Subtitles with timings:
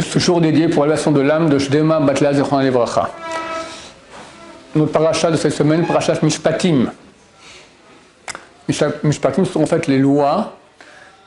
[0.00, 3.10] ce jour dédié pour l'élévation de l'âme de Shdema Batla Zechon Levracha.
[4.74, 6.92] Notre paracha de cette semaine, paracha Mishpatim.
[9.02, 10.56] Mishpatim sont en fait les lois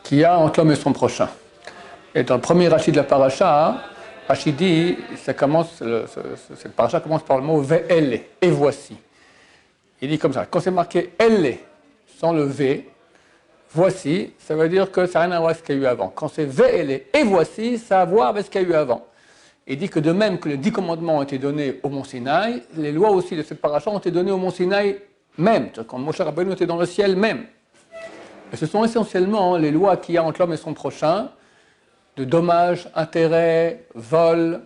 [0.03, 1.29] qu'il y a entre l'homme et son prochain.
[2.15, 3.81] Et dans le premier rachid de la paracha,
[4.27, 5.83] Rachid dit, ça commence,
[6.57, 8.95] cette paracha commence par le mot Ve'ele, et voici.
[10.01, 11.57] Il dit comme ça, quand c'est marqué Elle,
[12.19, 12.87] sans le V,
[13.73, 15.81] voici, ça veut dire que ça n'a rien à voir avec ce qu'il y a
[15.81, 16.09] eu avant.
[16.09, 18.73] Quand c'est Ve'ele, et voici, ça a à voir avec ce qu'il y a eu
[18.73, 19.05] avant.
[19.65, 22.63] Il dit que de même que les dix commandements ont été donnés au mont Sinaï,
[22.75, 24.99] les lois aussi de cette paracha ont été données au mont Sinaï
[25.37, 27.45] même, quand Moshe Rabbeinu était dans le ciel même.
[28.51, 31.29] Et ce sont essentiellement les lois qu'il y a entre l'homme et son prochain,
[32.17, 34.61] de dommages, intérêts, vols,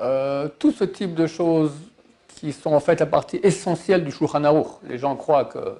[0.00, 1.72] euh, tout ce type de choses
[2.28, 4.42] qui sont en fait la partie essentielle du Shulchan.
[4.88, 5.78] Les gens croient que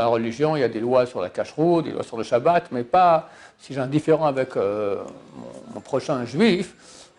[0.00, 2.72] la religion, il y a des lois sur la cacheroute, des lois sur le Shabbat,
[2.72, 3.28] mais pas
[3.58, 4.96] si j'ai un différent avec euh,
[5.74, 6.74] mon, prochain juif,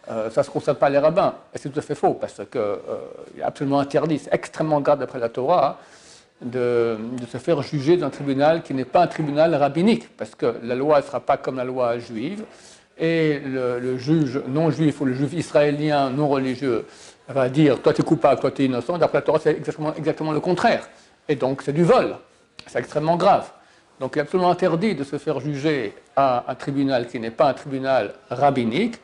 [0.09, 1.35] euh, ça ne se concerne pas les rabbins.
[1.53, 4.99] Et c'est tout à fait faux, parce qu'il euh, est absolument interdit, c'est extrêmement grave
[4.99, 5.77] d'après la Torah,
[6.41, 6.97] de,
[7.31, 10.97] se faire juger d'un tribunal qui n'est pas un tribunal rabbinique, parce que la loi
[10.97, 12.43] ne sera pas comme la loi juive,
[12.97, 16.85] et le juge non juif ou le juif israélien non religieux
[17.31, 18.97] va dire toi tu es coupable, toi tu es innocent.
[18.97, 20.87] D'après la Torah, c'est exactement, exactement le contraire.
[21.27, 22.15] Et donc c'est du vol.
[22.67, 23.51] C'est extrêmement grave.
[23.99, 27.49] Donc il est absolument interdit de se faire juger à un tribunal qui n'est pas
[27.49, 28.95] un tribunal rabbinique,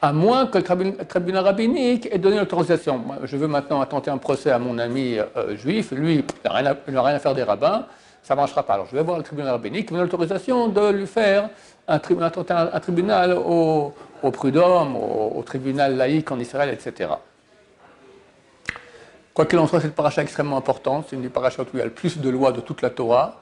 [0.00, 3.02] à moins que le tribunal rabbinique ait donné l'autorisation.
[3.24, 6.50] Je veux maintenant tenter un procès à mon ami euh, juif, lui, il
[6.92, 7.86] n'a rien, à faire des rabbins,
[8.22, 8.74] ça ne marchera pas.
[8.74, 11.48] Alors je vais voir le tribunal rabbinique qui me donne l'autorisation de lui faire
[11.88, 13.92] un, un, tribunal au,
[14.30, 17.10] prud'homme, au, au tribunal laïque en Israël, etc.
[19.34, 21.06] Quoi qu'il en soit, cette paracha est extrêmement importante.
[21.10, 22.90] C'est une des parachas où il y a le plus de lois de toute la
[22.90, 23.40] Torah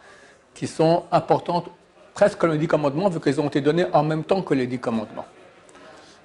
[0.54, 1.68] qui sont importantes
[2.14, 4.66] presque comme les dix commandements, vu qu'elles ont été données en même temps que les
[4.66, 5.26] dix commandements.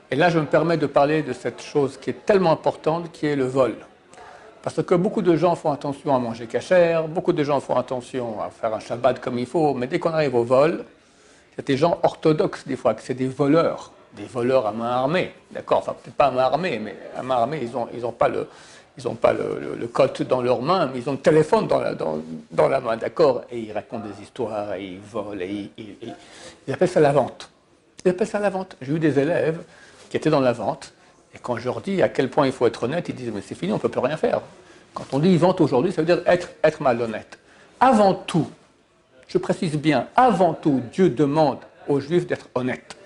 [0.10, 3.26] Et là, je me permets de parler de cette chose qui est tellement importante, qui
[3.26, 3.76] est le vol.
[4.62, 8.42] Parce que beaucoup de gens font attention à manger cachère, beaucoup de gens font attention
[8.42, 10.86] à faire un Shabbat comme il faut, mais dès qu'on arrive au vol,
[11.54, 14.72] il y a des gens orthodoxes des fois, que c'est des voleurs, des voleurs à
[14.72, 17.88] main armée, d'accord Enfin, peut-être pas à main armée, mais à main armée, ils n'ont
[17.94, 18.48] ils pas le,
[18.98, 22.68] ils n'ont pas le, le, code dans leurs mains, mais ils ont le téléphone dans
[22.68, 23.44] la, main, d'accord?
[23.52, 27.50] Et ils racontent des histoires, et ils volent, et ils, appellent ça la vente.
[28.04, 28.76] Ils appellent ça la vente.
[28.82, 29.60] J'ai eu des élèves
[30.10, 30.94] qui étaient dans la vente,
[31.36, 33.42] et quand je leur dis à quel point il faut être honnête, ils disent Mais
[33.42, 34.42] c'est fini, on ne peut plus rien faire.
[34.96, 37.38] Quand on dit vente aujourd'hui, ça veut dire être, être malhonnête.
[37.80, 38.50] Avant tout,
[39.28, 42.98] je précise bien, avant tout, Dieu demande aux Juifs d'être honnêtes.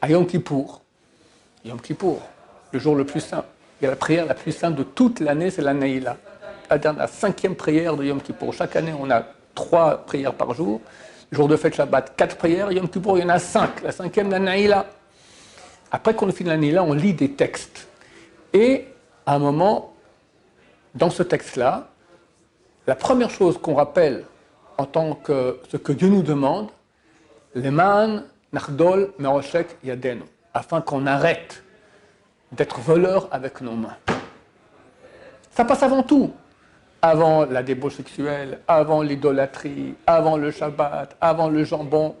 [0.00, 0.82] À Yom Kippour,
[1.64, 2.22] Yom Kippour,
[2.70, 3.44] le jour le plus saint,
[3.88, 6.16] la prière la plus simple de toute l'année, c'est la Naïla.
[6.70, 8.54] La, cinquième prière de Yom Kippour.
[8.54, 10.80] Chaque année, on a trois prières par jour.
[11.30, 12.72] Jour de fête Shabbat, quatre prières.
[12.72, 13.82] Yom Kippour, il y en a cinq.
[13.82, 14.86] La cinquième, la.
[15.90, 17.88] Après qu'on ait fini la Naïla, on lit des textes.
[18.54, 18.86] Et
[19.26, 19.92] à un moment,
[20.94, 21.88] dans ce texte-là,
[22.86, 24.24] la première chose qu'on rappelle
[24.78, 26.70] en tant que ce que Dieu nous demande,
[27.54, 30.22] Leman, Nachdol, Meroshek, Yadenu,
[30.54, 31.62] afin qu'on arrête
[32.52, 33.96] d'être voleur avec nos mains.
[35.50, 36.32] Ça passe avant tout.
[37.00, 42.14] Avant la débauche sexuelle, avant l'idolâtrie, avant le Shabbat, avant le jambon.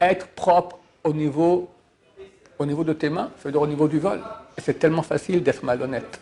[0.00, 1.70] Être propre au niveau,
[2.58, 4.20] au niveau de tes mains, c'est-à-dire au niveau du vol.
[4.58, 6.20] Et c'est tellement facile d'être malhonnête.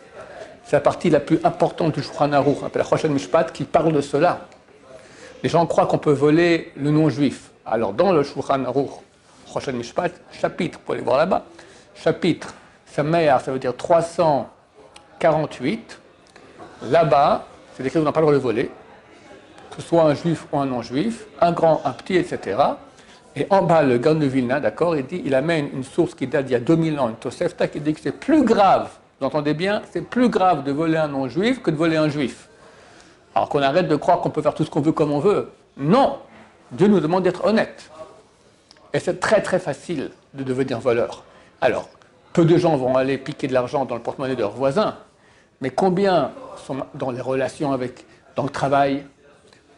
[0.63, 4.01] C'est la partie la plus importante du Shulchan Aruch, la Choshen Mishpat, qui parle de
[4.01, 4.47] cela.
[5.43, 7.51] Les gens croient qu'on peut voler le non-juif.
[7.65, 8.91] Alors, dans le Shulchan Aruch,
[9.73, 11.43] Mishpat, chapitre, vous pouvez aller voir là-bas,
[11.95, 12.53] chapitre
[12.91, 15.99] sa mère, ça veut dire 348.
[16.83, 17.45] Là-bas,
[17.75, 18.71] c'est écrit qu'on n'a pas le droit de voler,
[19.69, 22.57] que ce soit un juif ou un non-juif, un grand, un petit, etc.
[23.35, 26.27] Et en bas, le Gan de Vilna, d'accord, il dit, il amène une source qui
[26.27, 28.89] date d'il y a 2000 ans, une Tosefta, qui dit que c'est plus grave,
[29.19, 32.47] vous entendez bien, c'est plus grave de voler un non-juif que de voler un juif.
[33.35, 35.51] Alors qu'on arrête de croire qu'on peut faire tout ce qu'on veut comme on veut.
[35.77, 36.19] Non
[36.71, 37.89] Dieu nous demande d'être honnête.
[38.93, 41.23] Et c'est très très facile de devenir voleur.
[41.61, 41.89] Alors,
[42.33, 44.95] peu de gens vont aller piquer de l'argent dans le porte-monnaie de leurs voisins,
[45.61, 46.31] mais combien
[46.65, 48.05] sont dans les relations avec,
[48.35, 49.05] dans le travail,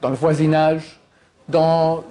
[0.01, 0.99] dans le voisinage,
[1.47, 2.03] dans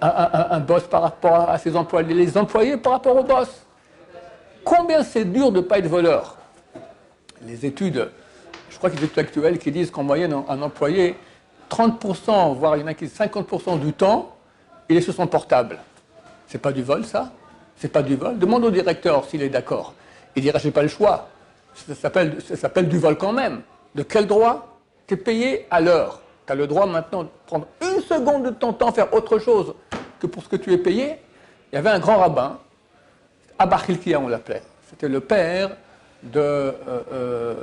[0.00, 3.48] un, boss par rapport à ses employés, les employés par rapport au boss?
[4.64, 6.36] Combien c'est dur de ne pas être voleur?
[7.42, 8.10] Les études,
[8.68, 11.16] je crois qu'il y a des études actuelles qui disent qu'en moyenne, un employé,
[11.70, 14.36] 30%, voire il y en a qui disent 50% du temps,
[14.88, 15.78] il est sur son portable.
[16.46, 17.32] C'est pas du vol, ça?
[17.80, 18.38] C'est pas du vol.
[18.38, 19.94] Demande au directeur s'il est d'accord.
[20.36, 21.28] Il dira j'ai pas le choix.
[21.74, 22.10] Ça
[22.56, 23.62] s'appelle du vol quand même.
[23.94, 26.20] De quel droit Tu es payé à l'heure?
[26.46, 29.74] Tu as le droit maintenant de prendre une seconde de ton temps, faire autre chose
[30.20, 31.16] que pour ce que tu es payé.
[31.72, 32.58] Il y avait un grand rabbin,
[33.58, 33.80] Abba
[34.18, 34.62] on l'appelait.
[34.88, 35.70] c'était le père
[36.22, 36.74] de euh,
[37.12, 37.54] euh,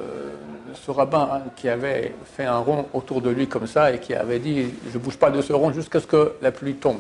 [0.74, 4.16] ce rabbin hein, qui avait fait un rond autour de lui comme ça et qui
[4.16, 7.00] avait dit Je ne bouge pas de ce rond jusqu'à ce que la pluie tombe.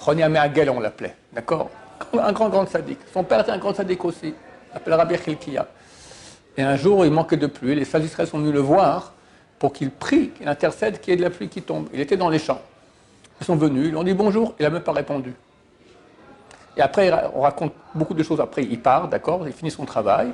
[0.00, 1.70] Roni Améagel, on l'appelait, d'accord?
[2.20, 3.00] Un grand, grand sadique.
[3.12, 5.66] Son père était un grand sadique aussi, il s'appelle Rabbi Khilkia.
[6.56, 9.12] Et un jour, il manquait de pluie, les Sadisraël sont venus le voir
[9.58, 11.88] pour qu'il prie, qu'il intercède, qu'il y ait de la pluie qui tombe.
[11.92, 12.60] Il était dans les champs.
[13.40, 15.34] Ils sont venus, ils lui ont dit bonjour, il n'a même pas répondu.
[16.76, 18.64] Et après, on raconte beaucoup de choses après.
[18.64, 20.32] Il part, d'accord, il finit son travail.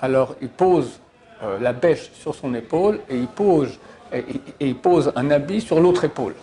[0.00, 1.00] Alors, il pose
[1.42, 3.78] euh, la bêche sur son épaule et il pose,
[4.12, 4.24] et,
[4.60, 6.34] il pose un habit sur l'autre épaule.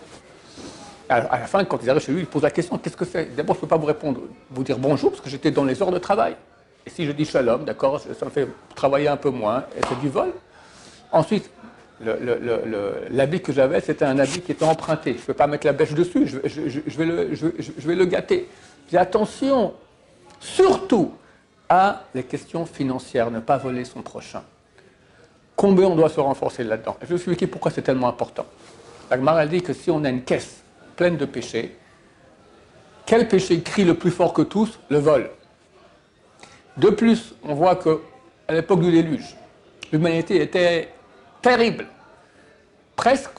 [1.08, 3.34] À, la fin, quand ils arrivent chez lui, il pose la question qu'est-ce que c'est?
[3.36, 4.20] D'abord, je ne peux pas vous répondre,
[4.50, 6.36] vous dire bonjour, parce que j'étais dans les heures de travail.
[6.84, 10.00] Et si je dis shalom, d'accord, ça me fait travailler un peu moins, et c'est
[10.00, 10.32] du vol.
[11.12, 11.48] Ensuite,
[13.10, 15.14] l'habit que j'avais, c'était un habit qui était emprunté.
[15.14, 18.48] Je ne peux pas mettre la bêche dessus, je, vais, le, je vais gâter.
[18.88, 19.74] Dis attention,
[20.40, 21.12] surtout
[21.68, 24.42] à les questions financières, ne pas voler son prochain.
[25.54, 26.96] Combien on doit se renforcer là-dedans?
[27.00, 28.46] Je vais vous expliquer pourquoi c'est tellement important?
[29.10, 30.62] La dit que si on a une caisse
[30.96, 31.76] pleine de péchés,
[33.04, 35.30] quel péché crie le plus fort que tous Le vol.
[36.76, 38.00] De plus, on voit que
[38.48, 39.36] à l'époque du déluge,
[39.92, 40.88] l'humanité était
[41.40, 41.86] terrible,
[42.96, 43.30] presque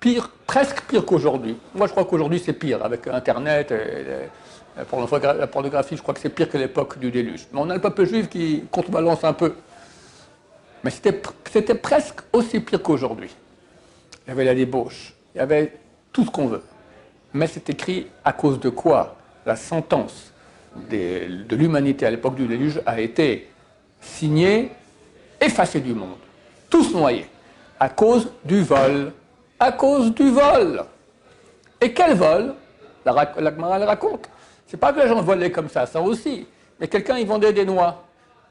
[0.00, 1.56] pire, presque pire qu'aujourd'hui.
[1.74, 3.70] Moi, je crois qu'aujourd'hui c'est pire avec Internet.
[3.70, 4.28] Et,
[4.76, 7.46] la pornographie, je crois que c'est pire que l'époque du déluge.
[7.50, 9.54] Mais on a le peuple juif qui contrebalance un peu.
[10.84, 13.30] Mais c'était presque aussi pire qu'aujourd'hui.
[14.26, 15.72] Il y avait la débauche, il y avait
[16.12, 16.62] tout ce qu'on veut.
[17.34, 20.32] Mais c'est écrit à cause de quoi la sentence
[20.90, 23.48] de l'humanité à l'époque du déluge a été
[24.00, 24.70] signée,
[25.40, 26.18] effacée du monde.
[26.68, 27.26] Tous noyés.
[27.78, 29.12] À cause du vol.
[29.58, 30.84] À cause du vol.
[31.80, 32.54] Et quel vol
[33.04, 34.28] La, la raconte.
[34.66, 36.46] C'est pas que les gens volaient comme ça, ça aussi.
[36.80, 38.05] Mais quelqu'un, il vendait des noix.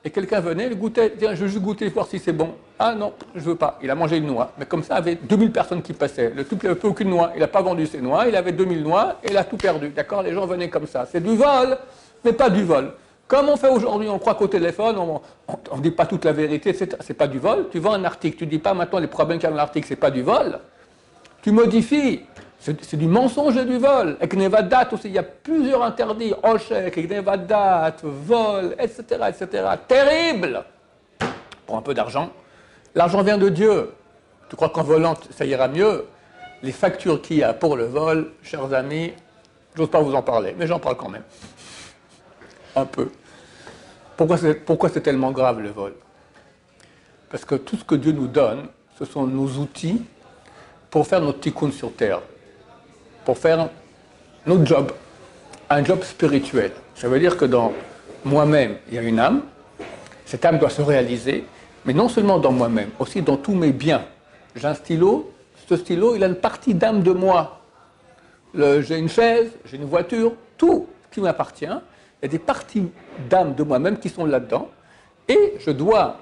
[0.06, 2.54] Et quelqu'un venait, il goûtait, tiens, je veux juste goûter, voir si c'est bon.
[2.78, 3.80] Ah non, je veux pas.
[3.82, 4.52] Il a mangé une noix.
[4.60, 6.32] Mais comme ça, il avait 2000 personnes qui passaient.
[6.36, 7.32] Le type n'avait plus aucune noix.
[7.34, 8.28] Il n'a pas vendu ses noix.
[8.28, 9.90] Il avait 2000 noix et il a tout perdu.
[9.90, 10.22] D'accord?
[10.22, 11.08] Les gens venaient comme ça.
[11.12, 11.76] C'est du vol,
[12.24, 12.94] mais pas du vol.
[13.28, 15.22] Comme on fait aujourd'hui, on croit qu'au téléphone, on
[15.76, 16.74] ne dit pas toute la vérité.
[16.74, 17.70] C'est pas du vol.
[17.72, 19.88] Tu vends un article, tu dis pas maintenant les problèmes qu'il y a dans l'article,
[19.88, 20.60] c'est pas du vol.
[21.42, 22.22] Tu modifies.
[22.66, 24.18] C'est du mensonge et du vol.
[24.20, 26.34] Eknevadat aussi, il y a plusieurs interdits.
[26.42, 29.64] Oshek, Eknevadat, vol, etc., etc.
[29.88, 30.64] Terrible
[31.68, 32.32] Pour un peu d'argent.
[32.96, 33.92] L'argent vient de Dieu.
[34.50, 36.06] Tu crois qu'en volant, ça ira mieux?
[36.64, 39.14] Les factures qu'il y a pour le vol, chers amis,
[39.76, 41.24] j'ose pas vous en parler, mais j'en parle quand même.
[42.76, 43.12] Un peu.
[44.18, 45.94] Pourquoi c'est tellement grave le vol?
[47.30, 50.04] Parce que tout ce que Dieu nous donne, ce sont nos outils
[50.90, 52.22] pour faire notre tikkun sur terre
[53.26, 53.70] pour faire
[54.46, 54.92] notre job,
[55.70, 56.72] un job spirituel.
[56.94, 57.74] Ça veut dire que dans
[58.24, 59.42] moi-même, il y a une âme,
[60.26, 61.46] cette âme doit se réaliser,
[61.84, 64.06] mais non seulement dans moi-même, aussi dans tous mes biens.
[64.56, 65.32] J'ai un stylo,
[65.68, 67.62] ce stylo, il a une partie d'âme de moi.
[68.54, 72.88] J'ai une chaise, j'ai une voiture, tout qui m'appartient, il y a des parties
[73.30, 74.70] d'âme de moi-même qui sont là-dedans,
[75.28, 76.20] et je dois,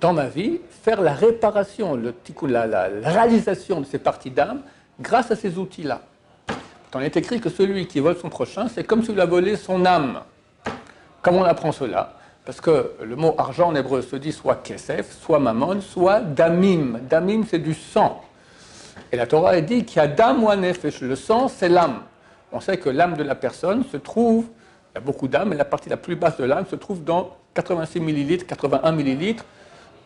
[0.00, 4.62] dans ma vie, faire la réparation, le, la, la réalisation de ces parties d'âme
[5.00, 6.00] grâce à ces outils-là.
[6.94, 9.84] On est écrit que celui qui vole son prochain, c'est comme s'il a volé son
[9.84, 10.20] âme.
[11.20, 12.14] Comment on apprend cela
[12.44, 17.00] Parce que le mot argent en hébreu se dit soit kesef, soit mammon, soit damim.
[17.02, 18.22] Damim, c'est du sang.
[19.12, 21.00] Et la Torah dit qu'il y a dam ou nefesh.
[21.02, 22.00] Le sang, c'est l'âme.
[22.50, 24.46] On sait que l'âme de la personne se trouve,
[24.94, 27.04] il y a beaucoup d'âmes, mais la partie la plus basse de l'âme se trouve
[27.04, 29.44] dans 86 millilitres, 81 millilitres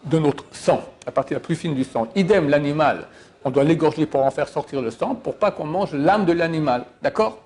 [0.05, 2.09] de notre sang, la partie la plus fine du sang.
[2.17, 3.07] Idem, l'animal
[3.45, 6.33] on doit l'égorger pour en faire sortir le sang, pour pas qu'on mange l'âme de
[6.33, 6.85] l'animal.
[7.03, 7.39] D'accord?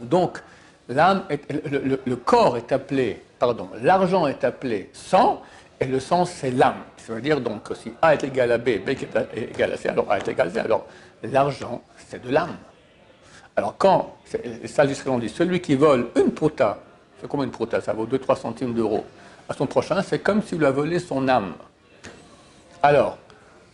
[0.00, 0.38] Donc,
[0.88, 5.42] l'âme, le, corps est appelé, pardon, l'argent est appelé sang,
[5.80, 6.82] et le sang, c'est l'âme.
[6.96, 9.76] Ça veut dire donc que si A est égal à B, B est égal à
[9.76, 10.86] C, alors A est égal à C, alors
[11.22, 12.56] l'argent, c'est de l'âme.
[13.56, 14.16] Alors quand,
[14.66, 16.78] ça on dit, celui qui vole une prota,
[17.20, 17.80] c'est combien une prota?
[17.80, 19.04] Ça vaut 2-3 centimes d'euros.
[19.48, 21.52] À son prochain, c'est comme s'il a volé son âme.
[22.82, 23.18] Alors,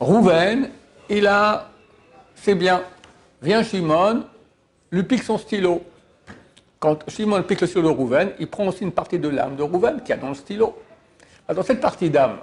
[0.00, 0.70] Rouven,
[1.08, 1.70] il a,
[2.36, 2.82] c'est bien,
[3.42, 4.24] vient Shimon,
[4.92, 5.82] lui pique son stylo.
[6.78, 9.62] Quand Shimon pique le stylo de Rouven, il prend aussi une partie de l'âme de
[9.62, 10.76] Rouven qui a dans le stylo.
[11.48, 12.36] Alors cette partie d'âme,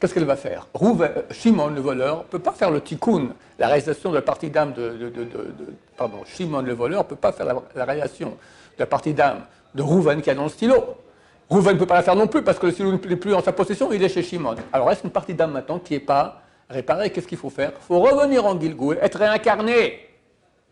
[0.00, 0.66] qu'est-ce qu'elle va faire?
[0.74, 3.28] Rouven, Shimon, le voleur, ne peut pas faire le tikkun,
[3.60, 5.12] la réalisation de la partie d'âme de,
[5.96, 9.82] Pardon, Shimon, le voleur, ne peut pas faire la, réalisation de la partie d'âme de
[9.82, 10.82] Rouven qui a dans le stylo.
[11.48, 13.42] Rouven ne peut pas la faire non plus parce que le stylo n'est plus en
[13.42, 14.56] sa possession, il est chez Shimon.
[14.72, 17.72] Alors reste une partie d'âme maintenant qui n'est pas réparer, qu'est-ce qu'il faut faire?
[17.76, 20.08] Il faut revenir en Gilgul, être réincarné.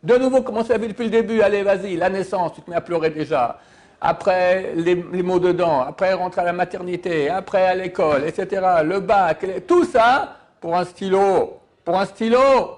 [0.03, 1.43] De nouveau, commencer la vie depuis le début?
[1.43, 3.59] Allez, vas-y, la naissance, tu te mets à pleurer déjà.
[4.01, 9.45] après les, mots dedans, après rentrer à la maternité, après à l'école, etc., le bac,
[9.67, 11.59] tout ça pour un stylo.
[11.85, 12.77] Pour un stylo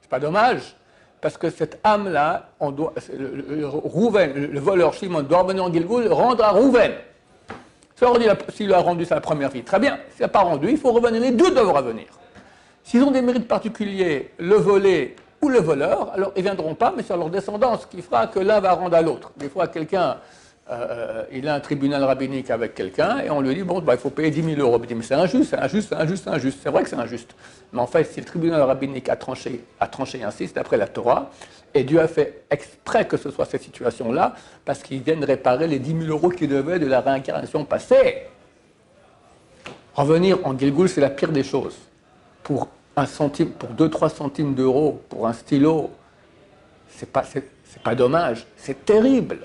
[0.00, 0.76] C'est pas dommage
[1.20, 6.42] parce que cette âme-là, on doit, le, le, voleur Shimon doit revenir en Gilgoul, rendre
[6.42, 6.92] à Rouven.
[8.48, 9.98] S'il a rendu sa première vie, très bien.
[10.12, 11.20] S'il n'a pas rendu, il faut revenir.
[11.20, 12.06] Les deux doivent revenir.
[12.82, 16.92] S'ils ont des mérites particuliers, le volé ou le voleur, alors ils ne viendront pas,
[16.96, 19.32] mais sur leur descendance, qui fera que l'un va rendre à l'autre.
[19.36, 20.16] Des fois, quelqu'un,
[20.70, 23.98] euh, il a un tribunal rabbinique avec quelqu'un, et on lui dit, bon, bah, il
[23.98, 24.78] faut payer 10 000 euros.
[24.82, 26.58] Il dit, mais c'est injuste, c'est injuste, c'est injuste, c'est injuste.
[26.62, 27.34] C'est vrai que c'est injuste.
[27.72, 30.86] Mais en fait, si le tribunal rabbinique a tranché, a tranché ainsi, c'est d'après la
[30.86, 31.30] Torah,
[31.74, 34.34] et Dieu a fait exprès que ce soit cette situation-là,
[34.64, 38.26] parce qu'ils viennent réparer les 10 000 euros qu'ils devaient de la réincarnation passée.
[39.94, 41.76] Revenir en Gilgoul, c'est la pire des choses.
[42.42, 45.90] Pour un centime, pour 2-3 centimes d'euros, pour un stylo,
[46.88, 47.44] c'est pas, c'est,
[47.82, 49.38] pas dommage, c'est terrible.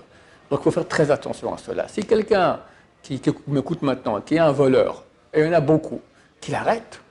[0.55, 1.85] Donc il faut faire très attention à cela.
[1.89, 2.62] Si quelqu'un
[3.03, 6.00] qui, qui m'écoute maintenant, qui est un voleur, et il y en a beaucoup,
[6.39, 7.01] qu'il arrête,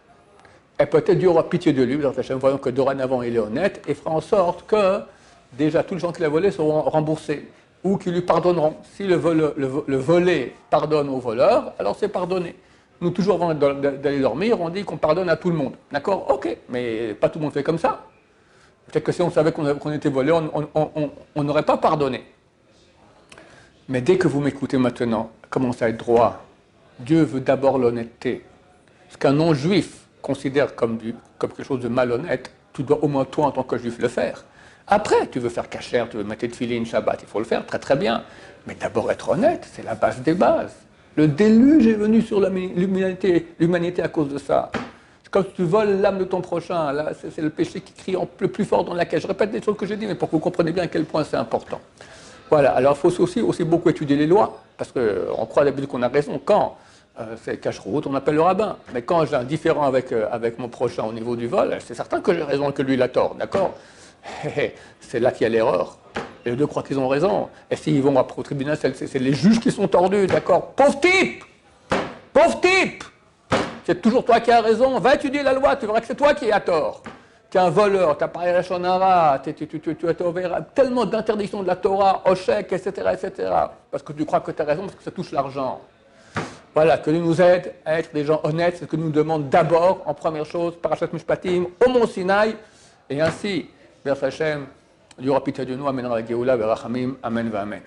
[0.81, 2.01] et peut-être Dieu aura pitié de lui,
[2.41, 5.01] voyons que dorénavant il est honnête, et fera en sorte que
[5.53, 7.47] déjà tous les gens qu'il a volés seront remboursés,
[7.83, 8.77] ou qu'ils lui pardonneront.
[8.95, 12.57] Si le, le, volé pardonne au voleur, alors c'est pardonné.
[13.03, 15.75] Nous, toujours avant d'aller dormir, on dit qu'on pardonne à tout le monde.
[15.93, 16.31] D'accord?
[16.31, 18.07] Ok, mais pas tout le monde fait comme ça.
[18.87, 22.25] Peut-être que si on savait qu'on était volé, on n'aurait pas pardonné.
[23.89, 26.43] Mais dès que vous m'écoutez maintenant, commencez à être droit.
[27.01, 28.45] Dieu veut d'abord l'honnêteté.
[29.11, 30.99] Ce qu'un non-juif considère comme,
[31.39, 34.09] comme quelque chose de malhonnête, tu dois au moins toi en tant que juif le
[34.09, 34.45] faire.
[34.87, 37.65] Après, tu veux faire cachère, tu veux mettre de filines, Shabbat, il faut le faire
[37.67, 38.25] très très bien.
[38.67, 40.75] Mais d'abord être honnête, c'est la base des bases.
[41.17, 44.71] Le déluge est venu sur l'humanité à cause de ça.
[45.31, 48.65] Quand tu voles l'âme de ton prochain, là, c'est le péché qui crie le plus
[48.65, 49.23] fort dans la cage.
[49.23, 51.05] Je répète les choses que j'ai dit, mais pour que vous compreniez bien à quel
[51.05, 51.81] point c'est important.
[52.55, 56.41] Alors il faut aussi, beaucoup étudier les lois, parce qu'on croit d'habitude qu'on a raison.
[56.45, 56.77] Quand
[57.21, 58.77] euh, c'est cache-route, on appelle le rabbin.
[58.93, 61.95] Mais quand j'ai un différent avec, euh, avec mon prochain au niveau du vol, c'est
[61.95, 63.75] certain que j'ai raison et que lui il a tort, d'accord?
[65.01, 65.99] C'est là qu'il y a l'erreur.
[66.45, 67.49] Les deux croient qu'ils ont raison.
[67.71, 70.73] Et s'ils vont au tribunal, c'est les juges qui sont tordus, d'accord?
[70.73, 71.45] Pauvre type
[72.33, 73.05] Pauvre type
[73.85, 74.99] C'est toujours toi qui as raison.
[74.99, 77.03] Va étudier la loi, tu verras que c'est toi qui as tort.
[77.55, 80.15] Tu es un voleur, tu as parlé Shonara, tu, tu, tu, tu as
[80.75, 83.49] tellement d'interdictions de la Torah, au chèque, etc., etc.
[83.93, 85.81] Parce que tu crois que tu as raison, parce que ça touche l'argent.
[86.75, 90.03] Voilà, que nous aide à être des gens honnêtes, c'est ce que nous demande d'abord,
[90.05, 92.57] en première chose, Parashat Mishpatim, au Mont Sinaï,
[93.09, 93.71] et ainsi,
[94.05, 94.17] vers
[95.21, 96.59] y aura pitié de nous, amènera la Géoula,
[97.23, 97.83] Amen, Amen.